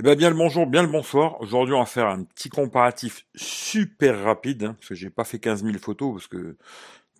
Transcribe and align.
Eh 0.00 0.02
bien, 0.02 0.14
bien 0.14 0.30
le 0.30 0.36
bonjour, 0.36 0.66
bien 0.66 0.80
le 0.82 0.88
bonsoir. 0.88 1.38
Aujourd'hui, 1.42 1.74
on 1.74 1.80
va 1.80 1.84
faire 1.84 2.06
un 2.06 2.24
petit 2.24 2.48
comparatif 2.48 3.26
super 3.34 4.22
rapide, 4.22 4.64
hein, 4.64 4.72
parce 4.72 4.88
que 4.88 4.94
j'ai 4.94 5.10
pas 5.10 5.24
fait 5.24 5.38
15 5.38 5.62
000 5.62 5.76
photos, 5.76 6.14
parce 6.14 6.26
que 6.26 6.56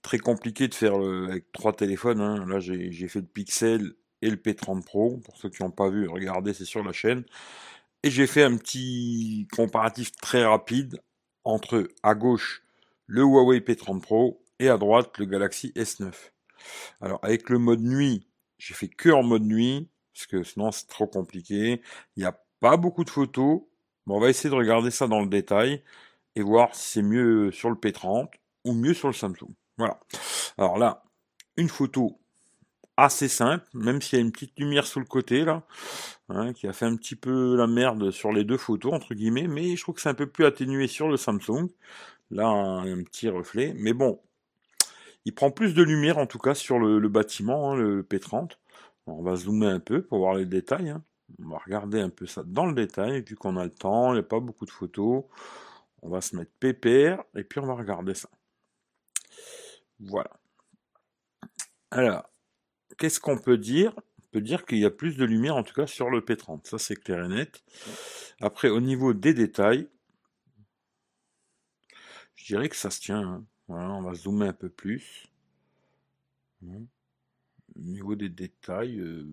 très 0.00 0.16
compliqué 0.18 0.66
de 0.66 0.72
faire 0.72 0.94
avec 0.94 1.52
trois 1.52 1.74
téléphones. 1.74 2.22
Hein. 2.22 2.46
Là, 2.46 2.58
j'ai 2.58 3.06
fait 3.06 3.18
le 3.18 3.26
Pixel 3.26 3.92
et 4.22 4.30
le 4.30 4.36
P30 4.36 4.82
Pro. 4.82 5.18
Pour 5.18 5.36
ceux 5.36 5.50
qui 5.50 5.62
n'ont 5.62 5.70
pas 5.70 5.90
vu, 5.90 6.08
regardez, 6.08 6.54
c'est 6.54 6.64
sur 6.64 6.82
la 6.82 6.92
chaîne. 6.92 7.24
Et 8.02 8.08
j'ai 8.08 8.26
fait 8.26 8.44
un 8.44 8.56
petit 8.56 9.46
comparatif 9.52 10.12
très 10.12 10.46
rapide 10.46 11.02
entre 11.44 11.86
à 12.02 12.14
gauche 12.14 12.62
le 13.04 13.20
Huawei 13.20 13.58
P30 13.58 14.00
Pro 14.00 14.42
et 14.58 14.70
à 14.70 14.78
droite 14.78 15.18
le 15.18 15.26
Galaxy 15.26 15.70
S9. 15.76 16.14
Alors 17.02 17.18
avec 17.22 17.50
le 17.50 17.58
mode 17.58 17.82
nuit, 17.82 18.26
j'ai 18.56 18.72
fait 18.72 18.88
que 18.88 19.10
en 19.10 19.22
mode 19.22 19.44
nuit 19.44 19.90
parce 20.14 20.26
que 20.26 20.42
sinon 20.44 20.72
c'est 20.72 20.86
trop 20.86 21.06
compliqué. 21.06 21.82
Il 22.16 22.24
a 22.24 22.42
pas 22.60 22.76
beaucoup 22.76 23.04
de 23.04 23.10
photos, 23.10 23.62
mais 24.06 24.14
on 24.14 24.20
va 24.20 24.28
essayer 24.28 24.50
de 24.50 24.54
regarder 24.54 24.90
ça 24.90 25.08
dans 25.08 25.20
le 25.20 25.28
détail 25.28 25.82
et 26.36 26.42
voir 26.42 26.74
si 26.74 26.90
c'est 26.90 27.02
mieux 27.02 27.50
sur 27.52 27.70
le 27.70 27.76
P30 27.76 28.28
ou 28.64 28.72
mieux 28.72 28.94
sur 28.94 29.08
le 29.08 29.14
Samsung. 29.14 29.54
Voilà. 29.78 29.98
Alors 30.58 30.78
là, 30.78 31.02
une 31.56 31.68
photo 31.68 32.20
assez 32.96 33.28
simple, 33.28 33.64
même 33.74 34.02
s'il 34.02 34.18
y 34.18 34.22
a 34.22 34.24
une 34.24 34.32
petite 34.32 34.58
lumière 34.58 34.86
sous 34.86 35.00
le 35.00 35.06
côté 35.06 35.44
là, 35.44 35.62
hein, 36.28 36.52
qui 36.52 36.66
a 36.66 36.72
fait 36.72 36.86
un 36.86 36.96
petit 36.96 37.16
peu 37.16 37.56
la 37.56 37.66
merde 37.66 38.10
sur 38.10 38.32
les 38.32 38.44
deux 38.44 38.58
photos 38.58 38.92
entre 38.92 39.14
guillemets, 39.14 39.48
mais 39.48 39.76
je 39.76 39.82
trouve 39.82 39.94
que 39.94 40.00
c'est 40.02 40.08
un 40.10 40.14
peu 40.14 40.28
plus 40.28 40.44
atténué 40.44 40.86
sur 40.86 41.08
le 41.08 41.16
Samsung. 41.16 41.68
Là, 42.30 42.46
un, 42.46 43.02
petit 43.02 43.28
reflet, 43.28 43.74
mais 43.76 43.92
bon, 43.92 44.20
il 45.24 45.34
prend 45.34 45.50
plus 45.50 45.74
de 45.74 45.82
lumière 45.82 46.18
en 46.18 46.26
tout 46.26 46.38
cas 46.38 46.54
sur 46.54 46.78
le, 46.78 47.08
bâtiment, 47.08 47.72
hein, 47.72 47.76
le 47.76 48.02
P30. 48.02 48.52
On 49.06 49.22
va 49.22 49.34
zoomer 49.36 49.68
un 49.68 49.80
peu 49.80 50.02
pour 50.02 50.18
voir 50.18 50.34
les 50.34 50.46
détails. 50.46 50.90
Hein. 50.90 51.02
On 51.38 51.48
va 51.48 51.58
regarder 51.58 52.00
un 52.00 52.10
peu 52.10 52.26
ça 52.26 52.42
dans 52.44 52.66
le 52.66 52.74
détail, 52.74 53.22
vu 53.22 53.36
qu'on 53.36 53.56
a 53.56 53.64
le 53.64 53.70
temps, 53.70 54.12
il 54.12 54.14
n'y 54.14 54.20
a 54.20 54.24
pas 54.24 54.40
beaucoup 54.40 54.66
de 54.66 54.70
photos. 54.70 55.24
On 56.02 56.08
va 56.08 56.20
se 56.20 56.36
mettre 56.36 56.52
pépère, 56.58 57.22
et 57.34 57.44
puis 57.44 57.60
on 57.60 57.66
va 57.66 57.74
regarder 57.74 58.14
ça. 58.14 58.28
Voilà. 60.00 60.30
Alors, 61.90 62.30
qu'est-ce 62.98 63.20
qu'on 63.20 63.38
peut 63.38 63.58
dire? 63.58 63.92
On 64.18 64.26
peut 64.32 64.40
dire 64.40 64.64
qu'il 64.64 64.78
y 64.78 64.84
a 64.84 64.90
plus 64.90 65.16
de 65.16 65.24
lumière, 65.24 65.56
en 65.56 65.62
tout 65.62 65.74
cas, 65.74 65.86
sur 65.86 66.08
le 66.08 66.20
P30. 66.20 66.66
Ça, 66.68 66.78
c'est 66.78 66.96
clair 66.96 67.24
et 67.24 67.28
net. 67.28 67.62
Après, 68.40 68.68
au 68.68 68.80
niveau 68.80 69.12
des 69.12 69.34
détails, 69.34 69.88
je 72.36 72.46
dirais 72.46 72.68
que 72.68 72.76
ça 72.76 72.90
se 72.90 73.00
tient. 73.00 73.20
Hein. 73.20 73.44
Voilà, 73.68 73.90
on 73.90 74.02
va 74.02 74.14
zoomer 74.14 74.48
un 74.48 74.52
peu 74.52 74.68
plus. 74.68 75.26
Au 76.62 76.78
niveau 77.76 78.16
des 78.16 78.28
détails, 78.28 78.98
euh, 78.98 79.26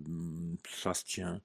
ça 0.70 0.94
se 0.94 1.06
tient. 1.06 1.42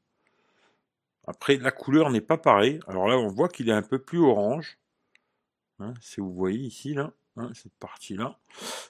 Après, 1.26 1.56
la 1.56 1.70
couleur 1.70 2.10
n'est 2.10 2.20
pas 2.20 2.38
pareille. 2.38 2.80
Alors 2.86 3.06
là, 3.08 3.16
on 3.16 3.28
voit 3.28 3.48
qu'il 3.48 3.68
est 3.68 3.72
un 3.72 3.82
peu 3.82 3.98
plus 3.98 4.18
orange. 4.18 4.78
Hein, 5.78 5.94
si 6.00 6.20
vous 6.20 6.32
voyez 6.32 6.58
ici, 6.58 6.94
là, 6.94 7.12
hein, 7.36 7.50
cette 7.54 7.74
partie-là. 7.74 8.38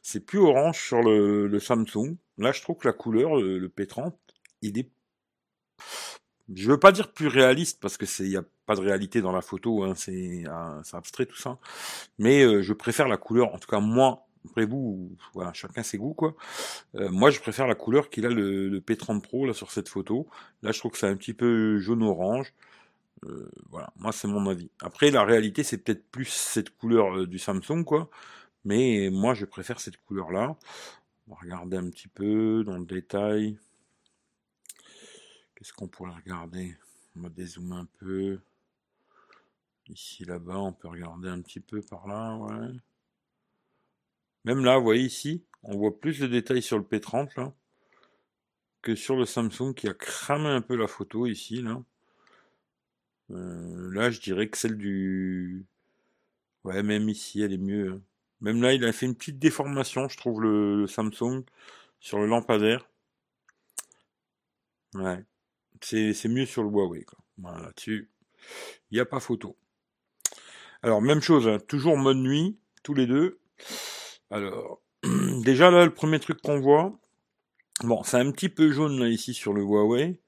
C'est 0.03 0.25
plus 0.25 0.39
orange 0.39 0.81
sur 0.81 1.03
le, 1.03 1.59
Samsung. 1.59 2.17
Là, 2.39 2.53
je 2.53 2.63
trouve 2.63 2.77
que 2.79 2.89
la 2.89 2.95
couleur, 2.95 3.37
le, 3.37 3.69
P30, 3.69 4.13
il 4.63 4.79
est... 4.79 4.91
Je 6.55 6.71
veux 6.71 6.79
pas 6.79 6.93
dire 6.93 7.13
plus 7.13 7.29
réaliste, 7.29 7.81
parce 7.81 7.97
que 7.97 8.05
c'est, 8.05 8.25
il 8.25 8.31
n'y 8.31 8.37
a 8.37 8.45
pas 8.67 8.75
de 8.75 8.81
réalité 8.81 9.23
dans 9.23 9.33
la 9.33 9.43
photo, 9.43 9.85
hein, 9.85 9.95
c'est, 9.95 10.45
abstrait 10.93 11.27
tout 11.27 11.37
ça. 11.37 11.59
Mais 12.19 12.43
euh, 12.43 12.63
je 12.63 12.73
préfère 12.73 13.09
la 13.09 13.17
couleur, 13.17 13.55
en 13.55 13.59
tout 13.59 13.69
cas 13.69 13.81
moi, 13.81 14.27
après 14.45 14.65
vous, 14.65 15.17
voilà, 15.35 15.53
chacun 15.53 15.83
ses 15.83 15.99
goûts 15.99 16.15
quoi. 16.15 16.35
Euh, 16.97 17.11
moi, 17.11 17.31
je 17.31 17.41
préfère 17.41 17.67
la 17.67 17.75
couleur 17.75 18.11
qu'il 18.11 18.27
a 18.27 18.29
le, 18.29 18.81
P30 18.81 19.21
Pro 19.21 19.53
sur 19.53 19.71
cette 19.71 19.89
photo. 19.89 20.29
Là, 20.63 20.73
je 20.73 20.79
trouve 20.79 20.93
que 20.93 20.99
c'est 20.99 21.07
un 21.07 21.17
petit 21.17 21.35
peu 21.35 21.79
jaune 21.79 22.03
orange. 22.03 22.53
Euh, 23.25 23.49
voilà, 23.71 23.93
moi 23.97 24.11
c'est 24.13 24.27
mon 24.29 24.49
avis. 24.49 24.71
Après, 24.81 25.11
la 25.11 25.25
réalité, 25.25 25.63
c'est 25.63 25.79
peut-être 25.79 26.05
plus 26.11 26.27
cette 26.27 26.71
couleur 26.77 27.17
euh, 27.17 27.27
du 27.27 27.39
Samsung 27.39 27.85
quoi. 27.85 28.11
Mais 28.65 29.11
moi, 29.13 29.35
je 29.35 29.45
préfère 29.45 29.81
cette 29.81 29.97
couleur 29.99 30.33
là. 30.33 30.57
On 31.29 31.35
va 31.35 31.41
regarder 31.41 31.77
un 31.77 31.89
petit 31.91 32.09
peu 32.09 32.65
dans 32.65 32.79
le 32.79 32.85
détail. 32.85 33.59
Qu'est-ce 35.55 35.73
qu'on 35.73 35.89
pourrait 35.89 36.15
regarder? 36.15 36.77
On 37.17 37.23
va 37.23 37.29
dézoomer 37.29 37.77
un 37.77 37.89
peu. 38.01 38.41
Ici, 39.89 40.25
là-bas, 40.25 40.59
on 40.59 40.73
peut 40.73 40.89
regarder 40.89 41.29
un 41.29 41.41
petit 41.41 41.61
peu 41.61 41.81
par 41.83 42.09
là. 42.09 42.39
Même 44.45 44.65
là, 44.65 44.79
vous 44.79 44.85
voyez 44.85 45.05
ici, 45.05 45.45
on 45.63 45.77
voit 45.77 45.99
plus 45.99 46.21
de 46.21 46.27
détails 46.27 46.63
sur 46.63 46.79
le 46.79 46.85
P30 46.85 47.31
là 47.37 47.53
que 48.83 48.97
sur 48.97 49.17
le 49.17 49.25
Samsung 49.25 49.75
qui 49.75 49.89
a 49.89 49.95
cramé 49.95 50.49
un 50.49 50.61
peu 50.61 50.77
la 50.77 50.89
photo 50.89 51.27
ici 51.27 51.63
là. 51.63 51.83
Euh, 53.31 54.11
je 54.11 54.21
dirais 54.21 54.49
que 54.49 54.59
celle 54.59 54.77
du... 54.77 55.65
Ouais, 56.65 56.83
même 56.83 57.09
ici, 57.09 57.41
elle 57.41 57.53
est 57.53 57.59
mieux. 57.59 57.93
Hein. 57.93 58.03
Même 58.41 58.61
là, 58.61 58.75
il 58.75 58.85
a 58.85 58.93
fait 58.93 59.07
une 59.07 59.15
petite 59.15 59.39
déformation, 59.39 60.09
je 60.09 60.17
trouve, 60.17 60.43
le, 60.43 60.87
Samsung 60.87 61.45
sur 62.01 62.19
le 62.19 62.27
lampadaire. 62.27 62.89
Ouais. 64.95 65.25
C'est 65.81 66.29
mieux 66.29 66.47
sur 66.47 66.63
le 66.63 66.69
Huawei. 66.69 67.07
Là-dessus, 67.39 68.11
il 68.91 68.95
n'y 68.95 69.01
a 69.01 69.07
pas 69.07 69.21
photo. 69.21 69.57
Alors, 70.83 71.01
même 71.01 71.21
chose, 71.21 71.49
hein, 71.49 71.59
toujours 71.59 71.97
mode 71.97 72.19
nuit, 72.19 72.59
tous 72.83 72.95
les 72.95 73.07
deux. 73.07 73.41
Alors, 74.33 74.81
déjà 75.45 75.71
là, 75.71 75.85
le 75.85 75.93
premier 75.93 76.19
truc 76.19 76.41
qu'on 76.41 76.59
voit, 76.59 76.99
bon, 77.85 78.03
c'est 78.03 78.17
un 78.17 78.31
petit 78.33 78.49
peu 78.49 78.73
jaune 78.73 78.99
là 78.99 79.09
ici 79.09 79.35
sur 79.35 79.53
le 79.53 79.63
Huawei, 79.63 80.21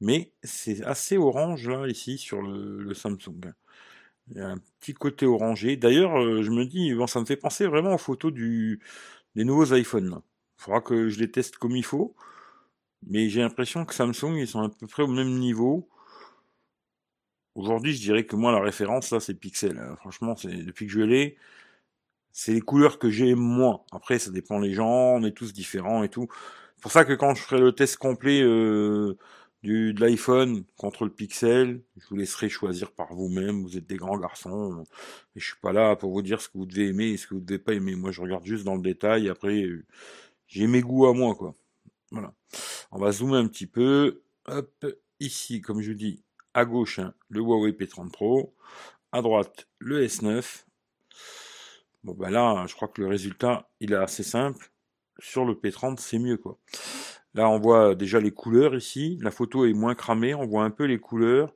mais 0.00 0.32
c'est 0.42 0.82
assez 0.84 1.18
orange 1.18 1.68
là 1.68 1.86
ici 1.86 2.18
sur 2.18 2.42
le, 2.42 2.94
Samsung. 2.94 3.52
Il 4.30 4.38
y 4.38 4.40
a 4.40 4.48
un 4.48 4.58
petit 4.80 4.94
côté 4.94 5.26
orangé. 5.26 5.76
D'ailleurs, 5.76 6.18
euh, 6.18 6.42
je 6.42 6.50
me 6.50 6.64
dis, 6.64 6.94
bon, 6.94 7.06
ça 7.06 7.20
me 7.20 7.26
fait 7.26 7.36
penser 7.36 7.66
vraiment 7.66 7.94
aux 7.94 7.98
photos 7.98 8.32
du, 8.32 8.80
des 9.36 9.44
nouveaux 9.44 9.74
iPhones. 9.74 10.22
Il 10.58 10.62
faudra 10.62 10.80
que 10.80 11.08
je 11.10 11.18
les 11.20 11.30
teste 11.30 11.58
comme 11.58 11.76
il 11.76 11.84
faut. 11.84 12.14
Mais 13.06 13.28
j'ai 13.28 13.40
l'impression 13.42 13.84
que 13.84 13.94
Samsung, 13.94 14.36
ils 14.38 14.48
sont 14.48 14.62
à 14.62 14.70
peu 14.70 14.86
près 14.86 15.02
au 15.02 15.08
même 15.08 15.38
niveau. 15.38 15.88
Aujourd'hui, 17.54 17.92
je 17.94 18.00
dirais 18.00 18.24
que 18.26 18.36
moi, 18.36 18.52
la 18.52 18.60
référence, 18.60 19.10
là, 19.10 19.20
c'est 19.20 19.34
Pixel. 19.34 19.78
Hein. 19.78 19.96
Franchement, 19.96 20.36
c'est 20.36 20.48
depuis 20.64 20.86
que 20.86 20.92
je 20.92 21.00
l'ai, 21.00 21.36
c'est 22.34 22.52
les 22.52 22.60
couleurs 22.60 22.98
que 22.98 23.10
j'aime 23.10 23.38
moins. 23.38 23.82
Après, 23.92 24.18
ça 24.18 24.30
dépend 24.32 24.58
les 24.58 24.74
gens, 24.74 25.14
on 25.14 25.22
est 25.22 25.30
tous 25.30 25.52
différents 25.52 26.02
et 26.02 26.08
tout. 26.08 26.26
C'est 26.76 26.82
pour 26.82 26.90
ça 26.90 27.04
que 27.04 27.12
quand 27.12 27.32
je 27.36 27.42
ferai 27.42 27.60
le 27.60 27.70
test 27.72 27.96
complet 27.96 28.42
euh, 28.42 29.16
du, 29.62 29.94
de 29.94 30.00
l'iPhone 30.00 30.64
contre 30.76 31.04
le 31.04 31.10
Pixel, 31.10 31.80
je 31.96 32.08
vous 32.08 32.16
laisserai 32.16 32.48
choisir 32.48 32.90
par 32.90 33.14
vous-même. 33.14 33.62
Vous 33.62 33.76
êtes 33.76 33.86
des 33.86 33.96
grands 33.96 34.18
garçons. 34.18 34.84
Et 35.36 35.40
je 35.40 35.46
suis 35.46 35.60
pas 35.62 35.72
là 35.72 35.94
pour 35.94 36.10
vous 36.10 36.22
dire 36.22 36.40
ce 36.40 36.48
que 36.48 36.58
vous 36.58 36.66
devez 36.66 36.88
aimer 36.88 37.10
et 37.10 37.16
ce 37.16 37.28
que 37.28 37.34
vous 37.34 37.40
devez 37.40 37.60
pas 37.60 37.72
aimer. 37.72 37.94
Moi, 37.94 38.10
je 38.10 38.20
regarde 38.20 38.44
juste 38.44 38.64
dans 38.64 38.74
le 38.74 38.82
détail. 38.82 39.28
Après, 39.28 39.64
j'ai 40.48 40.66
mes 40.66 40.80
goûts 40.80 41.06
à 41.06 41.14
moi, 41.14 41.36
quoi. 41.36 41.54
Voilà. 42.10 42.34
On 42.90 42.98
va 42.98 43.12
zoomer 43.12 43.36
un 43.36 43.46
petit 43.46 43.68
peu. 43.68 44.22
Hop, 44.46 44.84
ici, 45.20 45.60
comme 45.60 45.82
je 45.82 45.92
dis, 45.92 46.24
à 46.52 46.64
gauche, 46.64 46.98
hein, 46.98 47.14
le 47.28 47.40
Huawei 47.40 47.70
P30 47.70 48.10
Pro. 48.10 48.56
À 49.12 49.22
droite, 49.22 49.68
le 49.78 50.04
S9 50.04 50.64
Bon, 52.04 52.12
ben 52.12 52.28
là, 52.30 52.66
je 52.68 52.74
crois 52.74 52.88
que 52.88 53.00
le 53.00 53.08
résultat, 53.08 53.70
il 53.80 53.92
est 53.92 53.96
assez 53.96 54.22
simple. 54.22 54.70
Sur 55.20 55.46
le 55.46 55.54
P30, 55.54 55.98
c'est 55.98 56.18
mieux, 56.18 56.36
quoi. 56.36 56.58
Là, 57.34 57.48
on 57.48 57.58
voit 57.58 57.94
déjà 57.94 58.20
les 58.20 58.30
couleurs 58.30 58.74
ici. 58.76 59.18
La 59.22 59.30
photo 59.30 59.64
est 59.64 59.72
moins 59.72 59.94
cramée. 59.94 60.34
On 60.34 60.46
voit 60.46 60.64
un 60.64 60.70
peu 60.70 60.84
les 60.84 60.98
couleurs. 60.98 61.54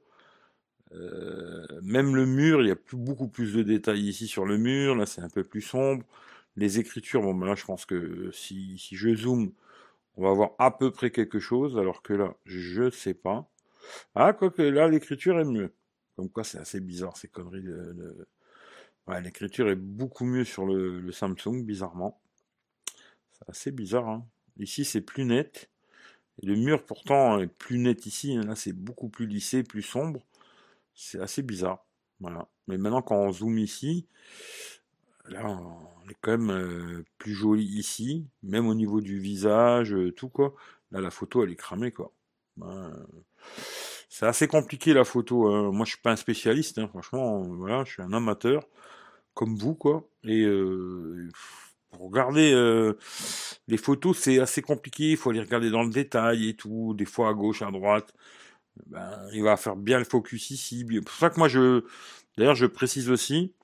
Euh, 0.95 1.67
même 1.83 2.17
le 2.17 2.27
mur, 2.27 2.63
il 2.63 2.69
y 2.69 2.71
a 2.71 2.77
beaucoup 2.93 3.29
plus 3.29 3.55
de 3.55 3.63
détails 3.63 4.09
ici 4.09 4.27
sur 4.27 4.47
le 4.47 4.59
mur. 4.59 4.95
Là, 4.97 5.07
c'est 5.07 5.21
un 5.21 5.29
peu 5.29 5.45
plus 5.45 5.61
sombre. 5.63 6.05
Les 6.57 6.79
écritures, 6.79 7.23
bon, 7.23 7.35
ben 7.35 7.47
là, 7.47 7.55
je 7.55 7.65
pense 7.67 7.87
que 7.87 8.31
si, 8.33 8.79
si 8.79 8.97
je 8.97 9.15
zoome, 9.15 9.53
on 10.17 10.23
va 10.25 10.33
voir 10.33 10.51
à 10.59 10.71
peu 10.77 10.91
près 10.91 11.11
quelque 11.11 11.41
chose. 11.41 11.79
Alors 11.79 12.03
que 12.03 12.15
là, 12.15 12.35
je 12.47 12.91
sais 12.91 13.15
pas. 13.15 13.49
Ah, 14.15 14.33
quoique 14.33 14.63
là, 14.63 14.89
l'écriture 14.89 15.39
est 15.41 15.45
mieux. 15.45 15.73
Comme 16.17 16.31
quoi, 16.31 16.45
c'est 16.45 16.59
assez 16.59 16.81
bizarre, 16.81 17.17
ces 17.17 17.29
conneries 17.29 17.63
de 17.63 18.27
l'écriture 19.21 19.69
est 19.71 19.77
beaucoup 19.77 20.25
mieux 20.25 20.45
sur 20.45 20.67
le, 20.67 21.11
Samsung, 21.13 21.65
bizarrement. 21.65 22.21
C'est 23.33 23.49
assez 23.49 23.71
bizarre. 23.71 24.09
Hein. 24.09 24.27
Ici, 24.59 24.85
c'est 24.85 25.01
plus 25.01 25.25
net. 25.25 25.71
Et 26.43 26.47
le 26.47 26.57
mur, 26.57 26.85
pourtant, 26.85 27.39
est 27.41 27.47
plus 27.47 27.79
net 27.79 28.07
ici. 28.07 28.37
Hein. 28.37 28.43
Là, 28.43 28.55
c'est 28.55 28.73
beaucoup 28.73 29.09
plus 29.09 29.27
lissé, 29.27 29.63
plus 29.63 29.83
sombre. 29.83 30.21
C'est 30.95 31.21
assez 31.21 31.43
bizarre. 31.43 31.85
Mais 32.21 32.77
maintenant, 32.77 33.03
quand 33.03 33.17
on 33.17 33.33
zoome 33.33 33.59
ici, 33.59 34.07
là, 35.27 35.47
on 35.47 36.09
est 36.11 36.17
quand 36.21 36.33
même 36.33 36.51
euh, 36.51 37.05
plus 37.17 37.33
joli 37.33 37.65
ici. 37.65 38.27
Même 38.43 38.67
au 38.67 38.75
niveau 38.75 39.01
du 39.01 39.19
visage, 39.19 39.95
euh, 39.95 40.13
tout 40.13 40.29
quoi. 40.29 40.55
Là, 40.91 41.01
la 41.01 41.11
photo, 41.11 41.45
elle 41.45 41.51
est 41.51 41.57
cramée, 41.57 41.93
quoi. 41.93 42.13
c'est 44.09 44.27
assez 44.27 44.49
compliqué 44.49 44.93
la 44.93 45.05
photo. 45.05 45.47
Hein. 45.49 45.71
Moi, 45.73 45.87
je 45.87 45.93
suis 45.93 46.03
pas 46.03 46.13
un 46.13 46.17
spécialiste, 46.17 46.85
franchement. 46.89 47.41
Voilà, 47.43 47.85
je 47.85 47.93
suis 47.93 48.03
un 48.03 48.13
amateur 48.13 48.67
comme 49.39 49.55
vous, 49.55 49.77
quoi. 49.77 50.11
Et 50.25 50.43
euh, 50.43 51.29
euh, 52.03 52.95
les 53.69 53.77
photos, 53.77 54.19
c'est 54.19 54.41
assez 54.41 54.63
compliqué. 54.63 55.13
Il 55.13 55.17
faut 55.17 55.31
les 55.31 55.39
regarder 55.39 55.71
dans 55.71 55.85
le 55.85 55.91
détail 55.91 56.49
et 56.49 56.55
tout, 56.55 56.93
des 56.95 57.05
fois 57.05 57.29
à 57.29 57.35
gauche, 57.35 57.63
à 57.63 57.71
droite. 57.71 58.13
ben, 58.87 59.29
il 59.33 59.45
va 59.45 59.57
faire 59.57 59.77
bien 59.77 59.99
le 60.01 60.05
focus 60.05 60.51
ici. 60.51 60.85
C'est 60.91 61.01
pour 61.03 61.15
ça 61.15 61.31
que 61.31 61.39
moi, 61.39 61.47
je, 61.47 61.85
d'ailleurs, 62.37 62.57
je 62.57 62.67
précise 62.67 63.11
aussi, 63.11 63.55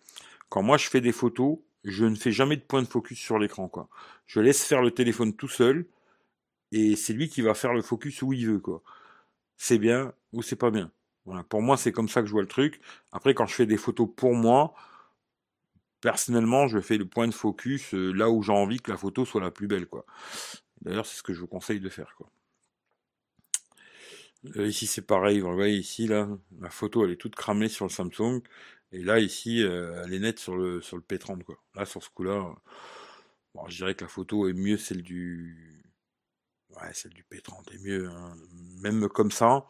quand 0.49 0.63
moi 0.63 0.77
je 0.77 0.89
fais 0.89 1.01
des 1.01 1.11
photos, 1.11 1.59
je 1.83 2.05
ne 2.05 2.15
fais 2.15 2.33
jamais 2.33 2.57
de 2.57 2.63
point 2.63 2.83
de 2.83 2.87
focus 2.89 3.19
sur 3.19 3.41
l'écran, 3.41 3.69
quoi. 3.69 3.89
Je 4.27 4.41
laisse 4.41 4.65
faire 4.65 4.81
le 4.81 4.93
téléphone 4.93 5.35
tout 5.35 5.49
seul, 5.49 5.87
et 6.73 6.95
c'est 6.97 7.15
lui 7.15 7.29
qui 7.29 7.43
va 7.43 7.55
faire 7.55 7.75
le 7.75 7.83
focus 7.83 8.23
où 8.23 8.33
il 8.33 8.47
veut, 8.47 8.61
quoi. 8.61 8.83
C'est 9.57 9.79
bien 9.79 10.13
ou 10.33 10.43
c'est 10.43 10.57
pas 10.57 10.71
bien. 10.71 10.93
Voilà. 11.27 11.43
Pour 11.45 11.63
moi, 11.63 11.77
c'est 11.77 11.93
comme 11.93 12.09
ça 12.09 12.21
que 12.23 12.29
je 12.29 12.33
vois 12.33 12.43
le 12.43 12.49
truc. 12.49 12.81
Après, 13.13 13.35
quand 13.35 13.47
je 13.47 13.55
fais 13.55 13.67
des 13.67 13.77
photos 13.79 14.09
pour 14.17 14.35
moi, 14.35 14.75
personnellement, 16.05 16.69
je 16.69 16.81
fais 16.81 16.99
le 16.99 17.07
point 17.07 17.27
de 17.27 17.33
focus 17.33 17.95
euh, 17.95 18.13
là 18.13 18.29
où 18.29 18.43
j'ai 18.43 18.53
envie 18.53 18.79
que 18.79 18.91
la 18.91 18.99
photo 18.99 19.25
soit 19.25 19.41
la 19.41 19.51
plus 19.51 19.67
belle. 19.67 19.87
D'ailleurs, 20.83 21.07
c'est 21.07 21.17
ce 21.17 21.23
que 21.23 21.33
je 21.33 21.41
vous 21.41 21.47
conseille 21.47 21.81
de 21.81 21.89
faire. 21.89 22.15
Euh, 24.57 24.67
ici, 24.67 24.87
c'est 24.87 25.07
pareil. 25.07 25.41
Vous 25.41 25.51
voyez 25.55 25.79
ici, 25.79 26.07
là, 26.07 26.29
la 26.61 26.69
photo, 26.69 27.07
elle 27.07 27.13
est 27.13 27.17
toute 27.17 27.35
cramée 27.35 27.71
sur 27.71 27.87
le 27.87 27.91
Samsung. 27.91 28.43
Et 28.93 29.03
là, 29.03 29.19
ici, 29.19 29.63
euh, 29.63 30.03
elle 30.05 30.13
est 30.13 30.19
nette 30.19 30.39
sur 30.41 30.57
le, 30.57 30.83
sur 30.83 30.99
le 30.99 31.03
P30, 31.03 31.43
quoi. 31.43 31.57
Là, 31.75 31.87
sur 31.87 32.03
ce 32.03 32.11
coup-là, 32.11 32.55
je 33.69 33.77
dirais 33.77 33.95
que 33.95 34.05
la 34.05 34.09
photo 34.09 34.47
est 34.47 34.53
mieux 34.53 34.77
celle 34.77 35.01
du... 35.01 35.87
Ouais, 36.69 36.93
celle 36.93 37.15
du 37.15 37.25
P30 37.25 37.73
est 37.73 37.79
mieux. 37.79 38.11
Hein. 38.11 38.37
Même 38.83 39.09
comme 39.09 39.31
ça, 39.31 39.67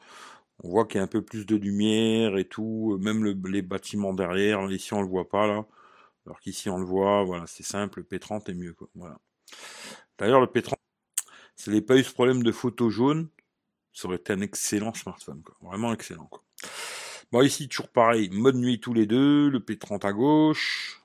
on 0.65 0.69
voit 0.69 0.87
qu'il 0.87 0.99
y 0.99 1.01
a 1.01 1.05
un 1.05 1.07
peu 1.07 1.23
plus 1.23 1.47
de 1.47 1.55
lumière 1.55 2.37
et 2.39 2.49
tout. 2.49 2.99
Même 3.01 3.25
les 3.47 3.63
bâtiments 3.63 4.15
derrière, 4.15 4.69
ici, 4.73 4.95
on 4.95 5.03
le 5.03 5.09
voit 5.09 5.29
pas. 5.29 5.65
Alors 6.27 6.41
qu'ici, 6.41 6.71
on 6.71 6.79
le 6.79 6.85
voit, 6.85 7.25
voilà, 7.25 7.47
c'est 7.47 7.63
simple, 7.63 8.01
le 8.01 8.19
P30 8.19 8.51
est 8.51 8.55
mieux, 8.55 8.73
quoi. 8.73 8.89
Voilà. 8.95 9.19
D'ailleurs, 10.19 10.41
le 10.41 10.47
P30, 10.47 10.75
s'il 11.57 11.73
n'avait 11.73 11.85
pas 11.85 11.97
eu 11.97 12.05
ce 12.05 12.13
problème 12.13 12.43
de 12.43 12.53
photo 12.53 12.91
jaune, 12.91 13.29
ça 13.93 14.09
aurait 14.09 14.17
été 14.17 14.33
un 14.33 14.41
excellent 14.41 14.95
smartphone, 14.95 15.43
quoi. 15.43 15.57
Vraiment 15.61 15.93
excellent, 15.93 16.27
quoi. 16.27 16.43
Bon, 17.33 17.43
ici, 17.43 17.69
toujours 17.69 17.89
pareil, 17.89 18.31
mode 18.31 18.57
nuit 18.57 18.81
tous 18.81 18.95
les 18.95 19.07
deux, 19.07 19.49
le 19.49 19.59
P30 19.59 20.07
à 20.07 20.13
gauche, 20.13 21.03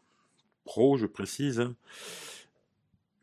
Pro, 0.63 0.97
je 0.97 1.07
précise. 1.07 1.67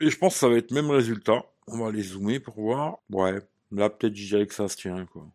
Et 0.01 0.11
je 0.11 0.19
pense 0.19 0.35
que 0.35 0.41
ça 0.41 0.49
va 0.49 0.57
être 0.57 0.73
même 0.73 0.91
résultat. 0.91 1.45
On 1.69 1.79
va 1.79 1.93
les 1.93 2.03
zoomer 2.03 2.41
pour 2.41 2.61
voir. 2.61 2.99
Ouais, 3.11 3.41
là, 3.71 3.89
peut-être, 3.89 4.17
je 4.17 4.27
dirais 4.27 4.47
que 4.47 4.55
ça 4.55 4.69
se 4.69 4.77
tient, 4.77 5.07
quoi. 5.07 5.27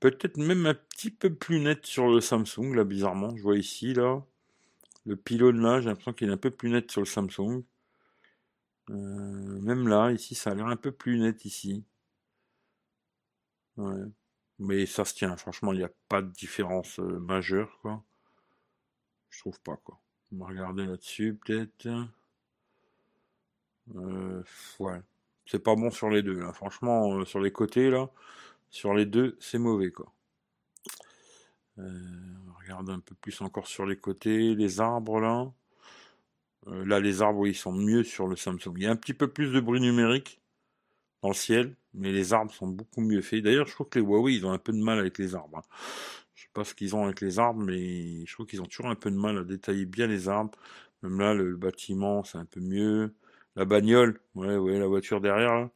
Peut-être 0.00 0.36
même 0.36 0.66
un 0.66 0.74
petit 0.74 1.10
peu 1.10 1.32
plus 1.32 1.60
net 1.60 1.86
sur 1.86 2.08
le 2.08 2.20
Samsung, 2.20 2.74
là, 2.74 2.84
bizarrement. 2.84 3.36
Je 3.36 3.42
vois 3.42 3.56
ici, 3.56 3.94
là. 3.94 4.24
Le 5.08 5.16
pylône, 5.16 5.62
là, 5.62 5.80
j'ai 5.80 5.88
l'impression 5.88 6.12
qu'il 6.12 6.28
est 6.28 6.32
un 6.32 6.36
peu 6.36 6.50
plus 6.50 6.68
net 6.68 6.90
sur 6.90 7.00
le 7.00 7.06
Samsung. 7.06 7.64
Euh, 8.90 8.94
même 9.62 9.88
là, 9.88 10.12
ici, 10.12 10.34
ça 10.34 10.50
a 10.50 10.54
l'air 10.54 10.66
un 10.66 10.76
peu 10.76 10.92
plus 10.92 11.18
net 11.18 11.46
ici. 11.46 11.82
Mais 14.58 14.84
ça 14.84 15.06
se 15.06 15.14
tient, 15.14 15.34
franchement, 15.38 15.72
il 15.72 15.78
n'y 15.78 15.84
a 15.84 15.90
pas 16.10 16.20
de 16.20 16.30
différence 16.30 16.98
euh, 17.00 17.18
majeure, 17.20 17.78
quoi. 17.80 18.04
Je 19.30 19.40
trouve 19.40 19.58
pas, 19.60 19.78
quoi. 19.78 19.98
On 20.30 20.44
va 20.44 20.46
regarder 20.48 20.84
là-dessus, 20.84 21.38
peut-être. 21.42 21.88
Euh, 23.96 24.42
ouais. 24.78 25.00
C'est 25.46 25.62
pas 25.62 25.74
bon 25.74 25.90
sur 25.90 26.10
les 26.10 26.22
deux, 26.22 26.38
là. 26.38 26.52
Franchement, 26.52 27.24
sur 27.24 27.40
les 27.40 27.50
côtés, 27.50 27.88
là, 27.88 28.10
sur 28.68 28.92
les 28.92 29.06
deux, 29.06 29.38
c'est 29.40 29.58
mauvais, 29.58 29.90
quoi. 29.90 30.12
On 31.78 32.60
regarde 32.60 32.90
un 32.90 33.00
peu 33.00 33.14
plus 33.14 33.40
encore 33.40 33.66
sur 33.66 33.86
les 33.86 33.96
côtés, 33.96 34.54
les 34.54 34.80
arbres, 34.80 35.20
là. 35.20 35.50
là, 36.66 37.00
les 37.00 37.22
arbres, 37.22 37.46
ils 37.46 37.54
sont 37.54 37.72
mieux 37.72 38.04
sur 38.04 38.26
le 38.26 38.36
Samsung. 38.36 38.74
Il 38.76 38.82
y 38.82 38.86
a 38.86 38.90
un 38.90 38.96
petit 38.96 39.14
peu 39.14 39.28
plus 39.28 39.52
de 39.52 39.60
bruit 39.60 39.80
numérique 39.80 40.40
dans 41.22 41.28
le 41.28 41.34
ciel, 41.34 41.74
mais 41.94 42.12
les 42.12 42.32
arbres 42.32 42.52
sont 42.52 42.68
beaucoup 42.68 43.00
mieux 43.00 43.22
faits. 43.22 43.42
D'ailleurs, 43.42 43.66
je 43.66 43.72
trouve 43.72 43.88
que 43.88 43.98
les 43.98 44.04
Huawei, 44.04 44.34
ils 44.34 44.46
ont 44.46 44.52
un 44.52 44.58
peu 44.58 44.72
de 44.72 44.82
mal 44.82 44.98
avec 44.98 45.18
les 45.18 45.34
arbres. 45.34 45.58
Hein. 45.58 45.62
Je 46.34 46.42
sais 46.44 46.50
pas 46.52 46.64
ce 46.64 46.74
qu'ils 46.74 46.94
ont 46.94 47.04
avec 47.04 47.20
les 47.20 47.38
arbres, 47.38 47.62
mais 47.62 48.24
je 48.24 48.32
trouve 48.32 48.46
qu'ils 48.46 48.62
ont 48.62 48.66
toujours 48.66 48.86
un 48.86 48.94
peu 48.94 49.10
de 49.10 49.16
mal 49.16 49.38
à 49.38 49.44
détailler 49.44 49.86
bien 49.86 50.06
les 50.06 50.28
arbres. 50.28 50.56
Même 51.02 51.18
là, 51.20 51.34
le, 51.34 51.56
bâtiment, 51.56 52.24
c'est 52.24 52.38
un 52.38 52.44
peu 52.44 52.60
mieux. 52.60 53.14
La 53.56 53.64
bagnole, 53.64 54.20
ouais, 54.34 54.56
ouais, 54.56 54.78
la 54.78 54.86
voiture 54.86 55.20
derrière. 55.20 55.68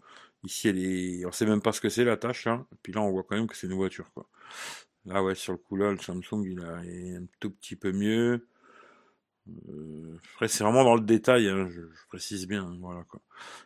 Ici, 0.45 0.69
elle 0.69 0.79
est, 0.79 1.27
on 1.27 1.33
sait 1.33 1.47
même 1.47 1.63
pas 1.63 1.73
ce 1.73 1.81
que 1.81 1.89
c'est 1.89 2.05
la 2.05 2.17
tâche, 2.17 2.45
là. 2.45 2.65
Et 2.73 2.77
puis 2.83 2.93
là, 2.93 3.01
on 3.01 3.11
voit 3.11 3.25
quand 3.25 3.37
même 3.37 3.47
que 3.49 3.57
c'est 3.57 3.67
une 3.67 3.75
voiture. 3.75 4.11
Là, 5.05 5.23
ouais, 5.23 5.35
sur 5.35 5.53
le 5.53 5.59
coup, 5.59 5.77
là, 5.77 5.91
le 5.91 5.99
Samsung, 5.99 6.45
il 6.45 6.61
est 6.61 7.17
un 7.17 7.27
tout 7.41 7.51
petit 7.51 7.77
peu 7.77 7.93
mieux. 7.93 8.47
Euh, 9.69 10.19
après, 10.35 10.49
c'est 10.49 10.63
vraiment 10.63 10.85
dans 10.85 10.95
le 10.95 11.01
détail, 11.01 11.49
hein, 11.49 11.69
je, 11.71 11.81
précise 12.09 12.47
bien. 12.47 12.65
Hein, 12.65 12.77
voilà, 12.81 13.03
quoi. 13.05 13.21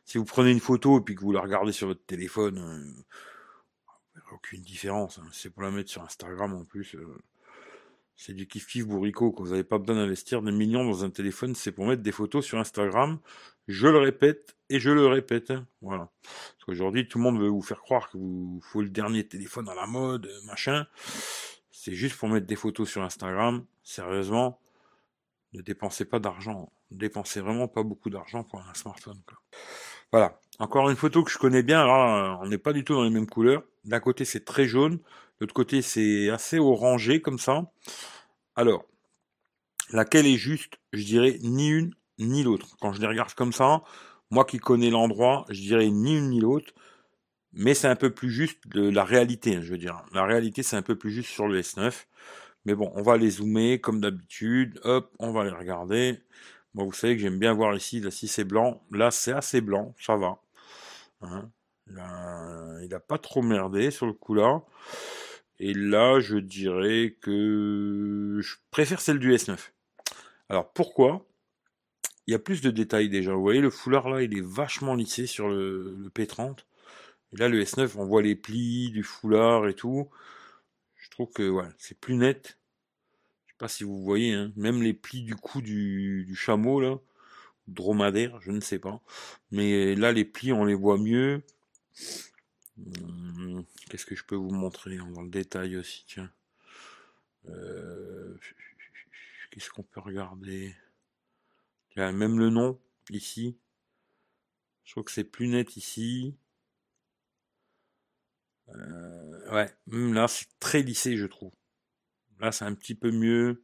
Si 0.05 0.19
vous 0.19 0.25
prenez 0.25 0.51
une 0.51 0.61
photo 0.61 0.99
et 0.99 1.03
puis 1.03 1.15
que 1.15 1.21
vous 1.21 1.33
la 1.33 1.41
regardez 1.41 1.73
sur 1.73 1.89
votre 1.89 2.05
téléphone, 2.07 2.59
euh, 2.59 4.23
aucune 4.33 4.63
différence. 4.63 5.19
Hein. 5.19 5.29
C'est 5.33 5.51
pour 5.51 5.63
la 5.63 5.71
mettre 5.71 5.91
sur 5.91 6.03
Instagram 6.03 6.55
en 6.55 6.65
plus. 6.65 6.95
Euh, 6.95 7.19
c'est 8.17 8.33
du 8.33 8.47
kiff-kiff 8.47 8.85
bourricot. 8.85 9.33
Quand 9.33 9.45
vous 9.45 9.51
n'avez 9.51 9.65
pas 9.65 9.79
besoin 9.79 9.97
d'investir 9.97 10.43
des 10.43 10.53
millions 10.53 10.85
dans 10.85 11.05
un 11.05 11.11
téléphone, 11.11 11.55
c'est 11.55 11.73
pour 11.73 11.87
mettre 11.87 12.03
des 12.03 12.13
photos 12.13 12.45
sur 12.45 12.59
Instagram. 12.59 13.19
Je 13.69 13.87
le 13.87 13.99
répète 13.99 14.57
et 14.71 14.81
je 14.81 14.91
le 14.91 15.07
répète. 15.07 15.51
Hein. 15.51 15.67
Voilà. 15.83 16.11
Parce 16.23 16.65
qu'aujourd'hui, 16.65 17.07
tout 17.07 17.19
le 17.19 17.25
monde 17.25 17.39
veut 17.39 17.49
vous 17.49 17.63
faire 17.63 17.81
croire 17.81 18.09
que 18.11 18.17
vous 18.17 18.61
faut 18.63 18.81
le 18.81 18.89
dernier 18.89 19.27
téléphone 19.27 19.69
à 19.69 19.75
la 19.75 19.87
mode, 19.87 20.31
machin. 20.47 20.87
C'est 21.71 21.95
juste 21.95 22.17
pour 22.17 22.29
mettre 22.29 22.47
des 22.47 22.57
photos 22.57 22.89
sur 22.89 23.03
Instagram. 23.03 23.65
Sérieusement, 23.83 24.61
ne 25.53 25.61
dépensez 25.61 26.05
pas 26.05 26.19
d'argent. 26.19 26.73
Ne 26.91 26.97
dépensez 26.99 27.41
vraiment 27.41 27.69
pas 27.69 27.83
beaucoup 27.83 28.09
d'argent 28.09 28.45
pour 28.45 28.61
un 28.61 28.75
smartphone. 28.75 29.21
Voilà. 30.11 30.41
Encore 30.59 30.89
une 30.89 30.97
photo 30.97 31.23
que 31.23 31.31
je 31.31 31.39
connais 31.39 31.63
bien. 31.63 31.83
Alors, 31.83 32.41
on 32.41 32.47
n'est 32.47 32.59
pas 32.59 32.73
du 32.73 32.83
tout 32.83 32.95
dans 32.95 33.05
les 33.05 33.11
mêmes 33.11 33.29
couleurs. 33.29 33.63
D'un 33.85 34.01
côté, 34.01 34.25
c'est 34.25 34.45
très 34.45 34.67
jaune. 34.67 35.01
L'autre 35.41 35.55
côté, 35.55 35.83
c'est 35.83 36.31
assez 36.31 36.59
orangé 36.59 37.21
comme 37.21 37.39
ça. 37.39 37.71
Alors, 38.55 38.85
laquelle 39.91 40.27
est 40.27 40.37
juste 40.37 40.79
Je 40.93 41.05
dirais 41.05 41.39
ni 41.43 41.69
une 41.69 41.95
ni 42.19 42.43
l'autre. 42.43 42.77
Quand 42.81 42.93
je 42.93 43.01
les 43.01 43.07
regarde 43.07 43.35
comme 43.35 43.53
ça, 43.53 43.83
moi 44.31 44.45
qui 44.45 44.59
connais 44.59 44.91
l'endroit, 44.91 45.45
je 45.51 45.61
dirais 45.61 45.91
ni 45.91 46.17
une 46.17 46.31
ni 46.31 46.41
l'autre. 46.41 46.73
Mais 47.53 47.75
c'est 47.75 47.89
un 47.89 47.97
peu 47.97 48.11
plus 48.11 48.31
juste 48.31 48.67
de 48.69 48.89
la 48.89 49.05
réalité, 49.05 49.63
je 49.63 49.73
veux 49.73 49.79
dire. 49.79 50.05
La 50.13 50.25
réalité, 50.25 50.63
c'est 50.63 50.77
un 50.77 50.83
peu 50.83 50.97
plus 50.97 51.11
juste 51.11 51.31
sur 51.31 51.49
le 51.49 51.61
S9. 51.61 52.07
Mais 52.67 52.75
bon, 52.75 52.93
on 52.95 53.03
va 53.03 53.17
les 53.17 53.31
zoomer 53.31 53.81
comme 53.81 54.01
d'habitude. 54.01 54.81
Hop, 54.85 55.15
on 55.19 55.33
va 55.33 55.45
les 55.45 55.51
regarder. 55.51 56.21
Bon, 56.75 56.85
vous 56.85 56.93
savez 56.93 57.17
que 57.17 57.23
j'aime 57.23 57.39
bien 57.39 57.55
voir 57.55 57.75
ici, 57.75 58.01
là, 58.01 58.11
si 58.11 58.29
c'est 58.29 58.45
blanc. 58.45 58.83
Là, 58.91 59.11
c'est 59.11 59.33
assez 59.33 59.61
blanc, 59.63 59.95
ça 59.99 60.17
va. 60.17 60.39
Hein. 61.23 61.51
il 61.89 62.89
n'a 62.91 63.01
pas 63.01 63.19
trop 63.19 63.41
merdé 63.43 63.91
sur 63.91 64.07
le 64.07 64.13
coup 64.13 64.35
là. 64.35 64.63
Et 65.59 65.73
là, 65.73 66.21
je 66.21 66.37
dirais 66.37 67.17
que 67.21 68.41
je 68.43 68.57
préfère 68.71 69.01
celle 69.01 69.19
du 69.19 69.33
S9. 69.33 69.59
Alors 70.49 70.73
pourquoi? 70.73 71.27
Il 72.27 72.33
y 72.33 72.35
a 72.35 72.39
plus 72.39 72.61
de 72.61 72.71
détails 72.71 73.09
déjà. 73.09 73.33
Vous 73.33 73.43
voyez, 73.43 73.61
le 73.61 73.71
foulard 73.71 74.09
là, 74.09 74.23
il 74.23 74.37
est 74.37 74.45
vachement 74.45 74.95
lissé 74.95 75.27
sur 75.27 75.49
le, 75.49 75.97
le 75.97 76.09
P30. 76.11 76.59
Et 77.33 77.37
là, 77.37 77.49
le 77.49 77.63
S9, 77.63 77.93
on 77.97 78.05
voit 78.05 78.23
les 78.23 78.37
plis 78.37 78.91
du 78.91 79.03
foulard 79.03 79.69
et 79.69 79.75
tout. 79.75 80.09
Je 80.97 81.11
trouve 81.11 81.31
que 81.33 81.49
ouais, 81.49 81.69
c'est 81.79 81.99
plus 81.99 82.17
net. 82.17 82.59
Je 83.47 83.53
sais 83.53 83.57
pas 83.59 83.69
si 83.69 83.85
vous 83.85 84.03
voyez, 84.03 84.35
hein, 84.35 84.53
même 84.57 84.83
les 84.83 84.93
plis 84.93 85.23
du 85.23 85.37
cou 85.37 85.63
du, 85.63 86.35
chameau, 86.35 86.81
là, 86.81 86.99
dromadaire, 87.69 88.41
je 88.43 88.51
ne 88.51 88.61
sais 88.61 88.79
pas. 88.79 89.01
Mais 89.51 89.95
là, 89.95 90.13
les 90.13 90.25
plis, 90.25 90.53
on 90.53 90.65
les 90.65 90.75
voit 90.75 90.99
mieux. 90.99 91.43
Hum, 92.79 93.65
qu'est-ce 93.89 94.07
que 94.07 94.15
je 94.15 94.25
peux 94.25 94.35
vous 94.37 94.51
montrer 94.51 94.97
dans 94.99 95.23
le 95.23 95.31
détail 95.31 95.77
aussi, 95.77 96.05
tiens. 96.07 96.31
Euh, 97.49 98.37
qu'est-ce 99.51 99.71
qu'on 99.71 99.83
peut 99.83 100.01
regarder? 100.01 100.75
Même 101.97 102.39
le 102.39 102.51
nom, 102.51 102.79
ici. 103.11 103.57
Je 104.85 104.93
trouve 104.93 105.05
que 105.05 105.11
c'est 105.13 105.25
plus 105.25 105.49
net 105.49 105.77
ici. 105.77 106.37
Euh, 108.69 109.53
ouais, 109.53 109.73
hum, 109.93 110.13
là 110.13 110.29
c'est 110.29 110.49
très 110.59 110.83
lissé 110.83 111.17
je 111.17 111.27
trouve. 111.27 111.53
Là 112.41 112.53
c'est 112.53 112.65
un 112.65 112.75
petit 112.75 112.95
peu 112.95 113.11
mieux. 113.11 113.63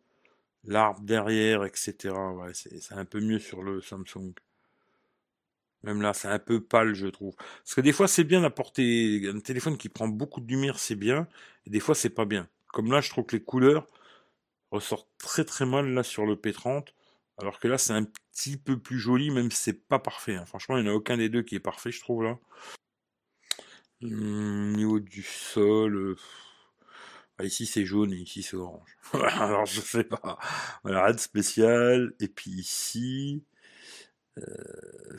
L'arbre 0.64 1.00
derrière, 1.02 1.64
etc. 1.64 2.14
C'est 2.54 2.92
un 2.92 3.04
peu 3.04 3.20
mieux 3.20 3.40
sur 3.40 3.62
le 3.62 3.80
Samsung. 3.80 4.32
Même 5.84 6.02
là, 6.02 6.14
c'est 6.14 6.28
un 6.28 6.38
peu 6.38 6.60
pâle, 6.60 6.94
je 6.94 7.06
trouve. 7.08 7.34
Parce 7.36 7.74
que 7.74 7.80
des 7.80 7.92
fois, 7.92 8.08
c'est 8.08 8.24
bien 8.24 8.42
d'apporter 8.42 9.30
un 9.34 9.40
téléphone 9.40 9.76
qui 9.76 9.88
prend 9.88 10.08
beaucoup 10.08 10.40
de 10.40 10.48
lumière, 10.48 10.78
c'est 10.78 10.94
bien. 10.94 11.26
Et 11.66 11.70
des 11.70 11.80
fois, 11.80 11.94
c'est 11.94 12.10
pas 12.10 12.24
bien. 12.24 12.48
Comme 12.68 12.90
là, 12.92 13.00
je 13.00 13.10
trouve 13.10 13.26
que 13.26 13.36
les 13.36 13.42
couleurs 13.42 13.86
ressortent 14.70 15.10
très 15.18 15.44
très 15.44 15.66
mal 15.66 15.92
là 15.92 16.02
sur 16.02 16.24
le 16.26 16.36
P30. 16.36 16.88
Alors 17.38 17.58
que 17.58 17.68
là, 17.68 17.78
c'est 17.78 17.92
un 17.92 18.04
petit 18.04 18.56
peu 18.56 18.78
plus 18.78 18.98
joli, 18.98 19.30
même 19.30 19.50
si 19.50 19.58
c'est 19.62 19.88
pas 19.88 19.98
parfait. 19.98 20.36
Hein. 20.36 20.46
Franchement, 20.46 20.78
il 20.78 20.84
n'y 20.84 20.90
en 20.90 20.92
a 20.92 20.94
aucun 20.94 21.16
des 21.16 21.28
deux 21.28 21.42
qui 21.42 21.56
est 21.56 21.60
parfait, 21.60 21.90
je 21.90 22.00
trouve 22.00 22.22
là. 22.24 22.38
Mmh, 24.02 24.72
niveau 24.76 24.98
du 25.00 25.22
sol, 25.22 25.94
euh, 25.96 26.16
bah, 27.38 27.44
ici 27.44 27.66
c'est 27.66 27.84
jaune 27.86 28.12
et 28.12 28.16
ici 28.16 28.42
c'est 28.42 28.56
orange. 28.56 28.98
Alors 29.12 29.66
je 29.66 29.80
sais 29.80 30.04
pas. 30.04 30.38
Voilà, 30.82 31.04
rien 31.04 31.14
de 31.14 31.20
spécial. 31.20 32.12
Et 32.20 32.28
puis 32.28 32.50
ici, 32.50 33.44
euh, 34.38 35.16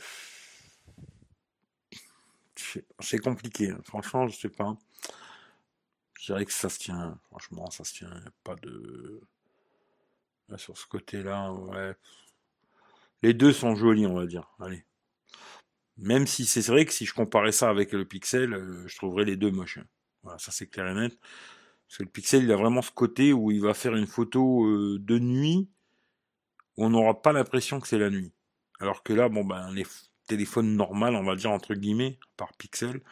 c'est 3.00 3.18
compliqué. 3.18 3.70
Hein. 3.70 3.80
Franchement, 3.84 4.26
je 4.28 4.36
sais 4.36 4.48
pas. 4.48 4.76
Je 6.20 6.26
dirais 6.26 6.44
que 6.44 6.52
ça 6.52 6.68
se 6.68 6.78
tient, 6.78 7.18
franchement, 7.28 7.70
ça 7.70 7.84
se 7.84 7.94
tient. 7.94 8.10
Pas 8.42 8.54
de. 8.56 9.20
Sur 10.56 10.76
ce 10.76 10.86
côté-là. 10.86 11.52
Les 13.22 13.32
deux 13.32 13.52
sont 13.52 13.74
jolis, 13.74 14.06
on 14.06 14.14
va 14.14 14.26
dire. 14.26 14.50
Allez. 14.60 14.84
Même 15.96 16.26
si 16.26 16.44
c'est 16.44 16.66
vrai 16.66 16.84
que 16.84 16.92
si 16.92 17.06
je 17.06 17.14
comparais 17.14 17.52
ça 17.52 17.70
avec 17.70 17.92
le 17.92 18.04
Pixel, 18.04 18.52
euh, 18.52 18.86
je 18.86 18.96
trouverais 18.96 19.24
les 19.24 19.36
deux 19.36 19.50
moches. 19.50 19.78
Hein. 19.78 19.86
Voilà, 20.22 20.38
ça 20.38 20.50
c'est 20.50 20.66
clair 20.66 20.88
et 20.88 20.94
net. 20.94 21.18
Parce 21.86 21.98
que 21.98 22.02
le 22.02 22.08
Pixel, 22.10 22.44
il 22.44 22.52
a 22.52 22.56
vraiment 22.56 22.82
ce 22.82 22.90
côté 22.90 23.32
où 23.32 23.50
il 23.50 23.60
va 23.60 23.74
faire 23.74 23.94
une 23.94 24.06
photo 24.06 24.66
euh, 24.66 24.98
de 25.00 25.18
nuit 25.18 25.68
où 26.76 26.84
on 26.84 26.90
n'aura 26.90 27.22
pas 27.22 27.32
l'impression 27.32 27.80
que 27.80 27.88
c'est 27.88 27.98
la 27.98 28.10
nuit. 28.10 28.32
Alors 28.80 29.02
que 29.02 29.12
là, 29.12 29.28
bon 29.28 29.44
ben 29.44 29.72
les 29.72 29.86
téléphones 30.26 30.76
normaux, 30.76 31.06
on 31.06 31.24
va 31.24 31.36
dire 31.36 31.50
entre 31.50 31.74
guillemets, 31.74 32.18
par 32.36 32.52
Pixel, 32.54 33.02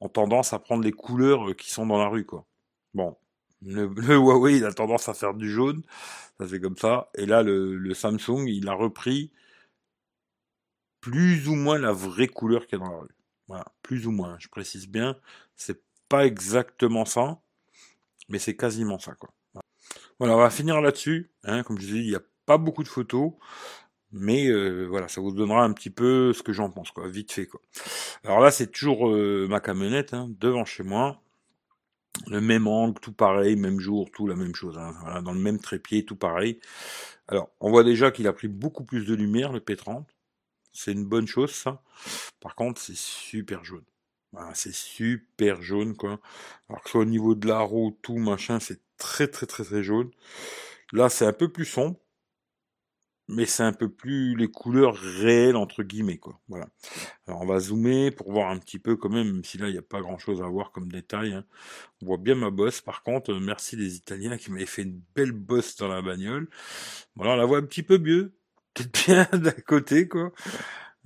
ont 0.00 0.08
tendance 0.08 0.52
à 0.52 0.58
prendre 0.58 0.84
les 0.84 0.92
couleurs 0.92 1.50
euh, 1.50 1.54
qui 1.54 1.70
sont 1.70 1.86
dans 1.86 1.98
la 1.98 2.08
rue, 2.08 2.24
quoi. 2.24 2.46
Bon, 2.94 3.16
le, 3.62 3.86
Huawei, 4.16 4.58
il 4.58 4.64
a 4.64 4.72
tendance 4.72 5.08
à 5.08 5.14
faire 5.14 5.34
du 5.34 5.50
jaune, 5.50 5.82
ça 6.38 6.48
c'est 6.48 6.60
comme 6.60 6.76
ça. 6.76 7.10
Et 7.14 7.26
là, 7.26 7.42
le, 7.42 7.94
Samsung, 7.94 8.46
il 8.46 8.68
a 8.68 8.74
repris 8.74 9.32
plus 11.00 11.48
ou 11.48 11.54
moins 11.54 11.78
la 11.78 11.92
vraie 11.92 12.28
couleur 12.28 12.66
qu'il 12.66 12.78
y 12.78 12.82
a 12.82 12.84
dans 12.84 12.92
la 12.92 12.98
rue. 13.00 13.16
Voilà, 13.48 13.66
plus 13.82 14.06
ou 14.06 14.10
moins, 14.10 14.36
je 14.38 14.48
précise 14.48 14.88
bien, 14.88 15.18
c'est 15.56 15.82
pas 16.08 16.26
exactement 16.26 17.04
ça, 17.04 17.40
mais 18.28 18.38
c'est 18.38 18.56
quasiment 18.56 18.98
ça, 18.98 19.14
quoi. 19.14 19.30
Voilà, 20.18 20.36
on 20.36 20.38
va 20.38 20.50
finir 20.50 20.80
là-dessus. 20.80 21.30
Hein, 21.42 21.62
comme 21.62 21.78
je 21.78 21.86
dit, 21.86 22.00
il 22.00 22.08
n'y 22.08 22.14
a 22.14 22.22
pas 22.46 22.58
beaucoup 22.58 22.82
de 22.82 22.88
photos, 22.88 23.32
mais 24.14 24.46
euh, 24.46 24.86
voilà, 24.86 25.08
ça 25.08 25.20
vous 25.20 25.32
donnera 25.32 25.64
un 25.64 25.72
petit 25.72 25.90
peu 25.90 26.32
ce 26.32 26.42
que 26.42 26.52
j'en 26.52 26.70
pense, 26.70 26.92
quoi, 26.92 27.08
vite 27.08 27.32
fait, 27.32 27.46
quoi. 27.46 27.60
Alors 28.22 28.40
là, 28.40 28.52
c'est 28.52 28.70
toujours 28.70 29.08
euh, 29.10 29.46
ma 29.50 29.60
camionnette, 29.60 30.14
hein, 30.14 30.30
devant 30.40 30.64
chez 30.64 30.84
moi. 30.84 31.20
Le 32.28 32.40
même 32.40 32.68
angle, 32.68 33.00
tout 33.00 33.12
pareil, 33.12 33.56
même 33.56 33.80
jour, 33.80 34.08
tout 34.12 34.28
la 34.28 34.36
même 34.36 34.54
chose. 34.54 34.78
Hein, 34.78 35.22
dans 35.22 35.32
le 35.32 35.40
même 35.40 35.58
trépied, 35.58 36.04
tout 36.04 36.14
pareil. 36.14 36.60
Alors, 37.26 37.50
on 37.60 37.70
voit 37.70 37.82
déjà 37.82 38.12
qu'il 38.12 38.28
a 38.28 38.32
pris 38.32 38.46
beaucoup 38.46 38.84
plus 38.84 39.04
de 39.04 39.14
lumière, 39.14 39.52
le 39.52 39.58
P30. 39.58 40.04
C'est 40.72 40.92
une 40.92 41.04
bonne 41.04 41.26
chose, 41.26 41.50
ça. 41.50 41.82
Par 42.40 42.54
contre, 42.54 42.80
c'est 42.80 42.96
super 42.96 43.64
jaune. 43.64 43.84
c'est 44.54 44.74
super 44.74 45.60
jaune, 45.60 45.96
quoi. 45.96 46.20
Alors 46.68 46.82
que 46.82 46.90
soit 46.90 47.00
au 47.02 47.04
niveau 47.04 47.34
de 47.34 47.48
la 47.48 47.60
roue, 47.60 47.98
tout, 48.02 48.18
machin, 48.18 48.60
c'est 48.60 48.80
très, 48.96 49.26
très, 49.26 49.46
très, 49.46 49.64
très 49.64 49.82
jaune. 49.82 50.10
Là, 50.92 51.08
c'est 51.08 51.26
un 51.26 51.32
peu 51.32 51.48
plus 51.50 51.64
sombre. 51.64 51.98
Mais 53.28 53.46
c'est 53.46 53.62
un 53.62 53.72
peu 53.72 53.88
plus 53.88 54.36
les 54.36 54.48
couleurs 54.48 54.96
réelles, 54.96 55.56
entre 55.56 55.82
guillemets, 55.82 56.18
quoi. 56.18 56.40
Voilà. 56.48 56.68
Alors, 57.26 57.40
on 57.42 57.46
va 57.46 57.58
zoomer 57.58 58.10
pour 58.10 58.30
voir 58.32 58.50
un 58.50 58.58
petit 58.58 58.78
peu, 58.78 58.96
quand 58.96 59.08
même, 59.08 59.42
si 59.44 59.56
là, 59.58 59.68
il 59.68 59.72
n'y 59.72 59.78
a 59.78 59.82
pas 59.82 60.00
grand 60.00 60.18
chose 60.18 60.42
à 60.42 60.46
voir 60.46 60.72
comme 60.72 60.90
détail. 60.92 61.32
Hein. 61.32 61.44
On 62.02 62.06
voit 62.06 62.18
bien 62.18 62.34
ma 62.34 62.50
bosse. 62.50 62.82
Par 62.82 63.02
contre, 63.02 63.32
euh, 63.32 63.40
merci 63.40 63.76
les 63.76 63.96
Italiens 63.96 64.36
qui 64.36 64.50
m'avaient 64.50 64.66
fait 64.66 64.82
une 64.82 65.00
belle 65.14 65.32
bosse 65.32 65.76
dans 65.76 65.88
la 65.88 66.02
bagnole. 66.02 66.48
Voilà, 67.16 67.32
on 67.34 67.36
la 67.36 67.46
voit 67.46 67.58
un 67.58 67.62
petit 67.66 67.82
peu 67.82 67.98
mieux 67.98 68.34
peut-être 68.74 69.06
bien 69.06 69.38
d'à 69.38 69.52
côté, 69.52 70.08
quoi. 70.08 70.32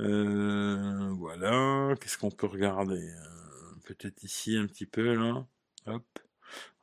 Euh, 0.00 1.10
voilà, 1.18 1.94
qu'est-ce 2.00 2.18
qu'on 2.18 2.30
peut 2.30 2.46
regarder 2.46 2.96
euh, 2.96 3.74
Peut-être 3.84 4.22
ici 4.22 4.56
un 4.56 4.66
petit 4.66 4.86
peu, 4.86 5.14
là. 5.14 5.46
Hop. 5.86 6.04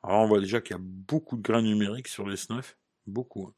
Alors 0.02 0.20
on 0.20 0.26
voit 0.28 0.40
déjà 0.40 0.60
qu'il 0.60 0.76
y 0.76 0.78
a 0.78 0.82
beaucoup 0.82 1.36
de 1.36 1.42
grains 1.42 1.62
numériques 1.62 2.08
sur 2.08 2.28
les 2.28 2.36
9 2.48 2.76
beaucoup. 3.06 3.46
Hein. 3.48 3.54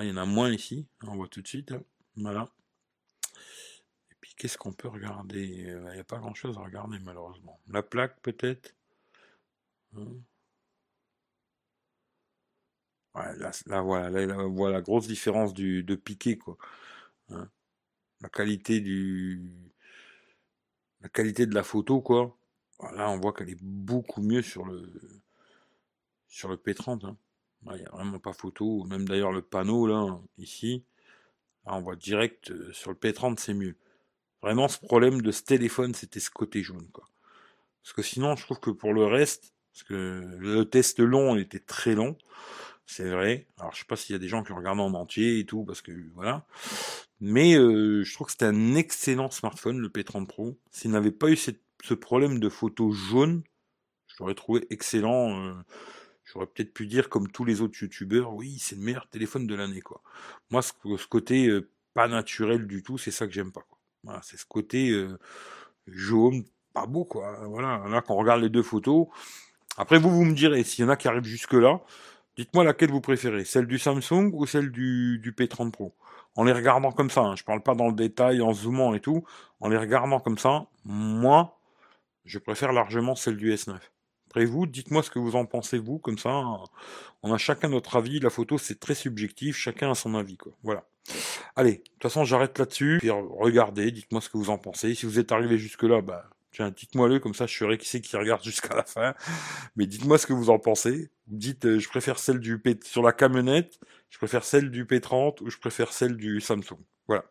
Il 0.00 0.08
y 0.08 0.12
en 0.12 0.16
a 0.16 0.24
moins 0.24 0.50
ici, 0.50 0.86
on 1.02 1.16
voit 1.16 1.28
tout 1.28 1.42
de 1.42 1.48
suite. 1.48 1.72
Hein. 1.72 1.82
Voilà. 2.16 2.50
Et 4.10 4.14
puis 4.20 4.34
qu'est-ce 4.36 4.58
qu'on 4.58 4.72
peut 4.72 4.88
regarder? 4.88 5.66
Euh, 5.70 5.86
Il 5.90 5.94
n'y 5.94 6.00
a 6.00 6.04
pas 6.04 6.18
grand-chose 6.18 6.58
à 6.58 6.62
regarder 6.62 6.98
malheureusement. 7.00 7.60
La 7.68 7.82
plaque 7.82 8.20
peut-être? 8.20 8.74
Hein? 9.96 10.06
là, 13.14 13.80
voilà, 13.80 14.10
là, 14.26 14.38
on 14.38 14.50
voit 14.50 14.70
la 14.70 14.82
grosse 14.82 15.06
différence 15.06 15.54
du, 15.54 15.82
de 15.82 15.94
piqué, 15.94 16.36
quoi. 16.38 16.56
Hein? 17.30 17.48
La 18.20 18.28
qualité 18.28 18.80
du, 18.80 19.40
la 21.00 21.08
qualité 21.08 21.46
de 21.46 21.54
la 21.54 21.62
photo, 21.62 22.00
quoi. 22.00 22.36
Là, 22.94 23.10
on 23.10 23.18
voit 23.18 23.32
qu'elle 23.32 23.50
est 23.50 23.62
beaucoup 23.62 24.20
mieux 24.20 24.42
sur 24.42 24.64
le, 24.66 24.92
sur 26.28 26.48
le 26.48 26.56
P30. 26.56 27.06
Hein. 27.06 27.16
Il 27.72 27.80
n'y 27.80 27.86
a 27.86 27.90
vraiment 27.90 28.18
pas 28.18 28.32
photo. 28.32 28.84
Même 28.84 29.06
d'ailleurs, 29.06 29.32
le 29.32 29.42
panneau, 29.42 29.86
là, 29.86 30.18
ici, 30.38 30.84
on 31.64 31.80
voit 31.80 31.96
direct 31.96 32.50
euh, 32.50 32.72
sur 32.72 32.90
le 32.90 32.96
P30, 32.96 33.38
c'est 33.38 33.54
mieux. 33.54 33.76
Vraiment, 34.42 34.68
ce 34.68 34.78
problème 34.78 35.22
de 35.22 35.32
ce 35.32 35.42
téléphone, 35.42 35.94
c'était 35.94 36.20
ce 36.20 36.30
côté 36.30 36.62
jaune, 36.62 36.88
quoi. 36.92 37.08
Parce 37.82 37.92
que 37.92 38.02
sinon, 38.02 38.36
je 38.36 38.44
trouve 38.44 38.60
que 38.60 38.70
pour 38.70 38.92
le 38.92 39.04
reste, 39.04 39.54
parce 39.72 39.84
que 39.84 40.36
le 40.38 40.64
test 40.64 40.98
long, 40.98 41.36
il 41.36 41.42
était 41.42 41.60
très 41.60 41.94
long 41.94 42.16
c'est 42.86 43.10
vrai. 43.10 43.46
Alors 43.58 43.72
je 43.74 43.80
sais 43.80 43.84
pas 43.84 43.96
s'il 43.96 44.14
y 44.14 44.16
a 44.16 44.18
des 44.18 44.28
gens 44.28 44.42
qui 44.44 44.52
regardent 44.52 44.80
en 44.80 44.94
entier 44.94 45.40
et 45.40 45.44
tout, 45.44 45.64
parce 45.64 45.82
que 45.82 45.92
voilà. 46.14 46.46
Mais 47.20 47.54
euh, 47.56 48.04
je 48.04 48.14
trouve 48.14 48.28
que 48.28 48.32
c'était 48.32 48.46
un 48.46 48.74
excellent 48.74 49.30
smartphone, 49.30 49.78
le 49.78 49.88
P30 49.88 50.26
Pro. 50.26 50.56
S'il 50.70 50.92
n'avait 50.92 51.10
pas 51.10 51.28
eu 51.28 51.36
ce 51.36 51.94
problème 51.94 52.38
de 52.38 52.48
photo 52.48 52.92
jaune, 52.92 53.42
je 54.06 54.14
l'aurais 54.20 54.34
trouvé 54.34 54.66
excellent. 54.70 55.38
Euh, 55.38 55.54
j'aurais 56.26 56.46
peut-être 56.46 56.74
pu 56.74 56.86
dire, 56.86 57.08
comme 57.08 57.30
tous 57.30 57.44
les 57.44 57.62
autres 57.62 57.80
youtubeurs, 57.80 58.34
oui, 58.34 58.58
c'est 58.60 58.76
le 58.76 58.82
meilleur 58.82 59.08
téléphone 59.08 59.46
de 59.46 59.54
l'année, 59.54 59.80
quoi. 59.80 60.02
Moi, 60.50 60.60
ce, 60.62 60.72
côté 61.08 61.48
euh, 61.48 61.70
pas 61.94 62.08
naturel 62.08 62.66
du 62.66 62.82
tout, 62.82 62.98
c'est 62.98 63.10
ça 63.10 63.26
que 63.26 63.32
j'aime 63.32 63.52
pas, 63.52 63.64
c'est 64.22 64.36
ce 64.36 64.46
côté 64.46 64.94
jaune, 65.86 66.44
pas 66.74 66.86
beau, 66.86 67.04
quoi. 67.04 67.46
Voilà, 67.46 67.82
là, 67.88 68.02
quand 68.02 68.14
regarde 68.16 68.42
les 68.42 68.50
deux 68.50 68.62
photos. 68.62 69.06
Après, 69.78 69.98
vous, 69.98 70.10
vous 70.10 70.24
me 70.24 70.34
direz, 70.34 70.62
s'il 70.64 70.84
y 70.84 70.86
en 70.86 70.90
a 70.90 70.96
qui 70.96 71.08
arrivent 71.08 71.24
jusque-là, 71.24 71.80
Dites-moi 72.36 72.64
laquelle 72.64 72.90
vous 72.90 73.00
préférez, 73.00 73.46
celle 73.46 73.66
du 73.66 73.78
Samsung 73.78 74.30
ou 74.34 74.44
celle 74.44 74.70
du, 74.70 75.18
du 75.18 75.32
P30 75.32 75.70
Pro? 75.70 75.94
En 76.34 76.44
les 76.44 76.52
regardant 76.52 76.92
comme 76.92 77.08
ça, 77.08 77.22
hein, 77.22 77.34
je 77.34 77.42
parle 77.42 77.62
pas 77.62 77.74
dans 77.74 77.86
le 77.86 77.94
détail, 77.94 78.42
en 78.42 78.52
zoomant 78.52 78.92
et 78.94 79.00
tout, 79.00 79.24
en 79.60 79.70
les 79.70 79.78
regardant 79.78 80.20
comme 80.20 80.36
ça, 80.36 80.66
moi, 80.84 81.58
je 82.26 82.38
préfère 82.38 82.72
largement 82.74 83.14
celle 83.14 83.38
du 83.38 83.50
S9. 83.54 83.78
Vous, 84.44 84.66
dites-moi 84.66 85.02
ce 85.02 85.10
que 85.10 85.18
vous 85.18 85.36
en 85.36 85.46
pensez 85.46 85.78
vous, 85.78 85.98
comme 85.98 86.18
ça, 86.18 86.44
on 87.22 87.32
a 87.32 87.38
chacun 87.38 87.68
notre 87.68 87.96
avis, 87.96 88.20
la 88.20 88.30
photo 88.30 88.58
c'est 88.58 88.78
très 88.78 88.94
subjectif, 88.94 89.56
chacun 89.56 89.90
a 89.90 89.94
son 89.94 90.14
avis, 90.14 90.36
quoi. 90.36 90.52
Voilà. 90.62 90.84
Allez, 91.54 91.72
de 91.72 91.76
toute 91.78 92.02
façon 92.02 92.24
j'arrête 92.24 92.58
là-dessus, 92.58 92.98
puis 93.00 93.10
regardez, 93.10 93.90
dites-moi 93.90 94.20
ce 94.20 94.28
que 94.28 94.36
vous 94.36 94.50
en 94.50 94.58
pensez. 94.58 94.94
Si 94.94 95.06
vous 95.06 95.18
êtes 95.18 95.32
arrivé 95.32 95.56
jusque-là, 95.56 96.02
bah 96.02 96.28
Tiens, 96.56 96.70
dites-moi 96.70 97.08
le, 97.08 97.18
comme 97.18 97.34
ça 97.34 97.46
je 97.46 97.54
saurai 97.54 97.76
qui 97.76 97.86
c'est 97.86 98.00
qui 98.00 98.16
regarde 98.16 98.42
jusqu'à 98.44 98.74
la 98.74 98.84
fin. 98.84 99.14
Mais 99.76 99.86
dites-moi 99.86 100.16
ce 100.16 100.26
que 100.26 100.32
vous 100.32 100.48
en 100.48 100.58
pensez. 100.58 101.10
Dites, 101.26 101.66
euh, 101.66 101.78
je 101.78 101.86
préfère 101.88 102.18
celle 102.18 102.38
du 102.40 102.58
P 102.58 102.78
sur 102.82 103.02
la 103.02 103.12
camionnette, 103.12 103.78
je 104.08 104.16
préfère 104.16 104.42
celle 104.42 104.70
du 104.70 104.86
P30 104.86 105.42
ou 105.42 105.50
je 105.50 105.58
préfère 105.58 105.92
celle 105.92 106.16
du 106.16 106.40
Samsung. 106.40 106.78
Voilà. 107.08 107.24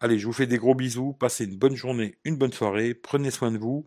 Allez, 0.00 0.18
je 0.18 0.26
vous 0.26 0.32
fais 0.32 0.46
des 0.46 0.56
gros 0.56 0.74
bisous. 0.74 1.12
Passez 1.12 1.44
une 1.44 1.58
bonne 1.58 1.76
journée, 1.76 2.16
une 2.24 2.36
bonne 2.36 2.52
soirée. 2.52 2.94
Prenez 2.94 3.30
soin 3.30 3.52
de 3.52 3.58
vous. 3.58 3.86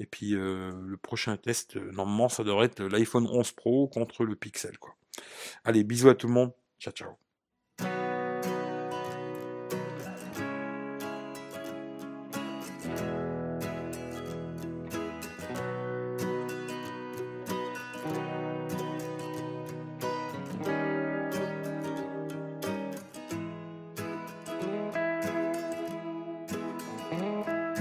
Et 0.00 0.06
puis 0.06 0.34
euh, 0.34 0.72
le 0.84 0.96
prochain 0.96 1.36
test, 1.36 1.76
euh, 1.76 1.90
normalement, 1.92 2.28
ça 2.28 2.44
devrait 2.44 2.66
être 2.66 2.82
l'iPhone 2.82 3.26
11 3.26 3.52
Pro 3.52 3.88
contre 3.88 4.24
le 4.24 4.36
Pixel. 4.36 4.78
Quoi. 4.78 4.94
Allez, 5.64 5.84
bisous 5.84 6.08
à 6.08 6.14
tout 6.14 6.28
le 6.28 6.34
monde. 6.34 6.52
Ciao, 6.78 6.92
ciao. 6.92 7.27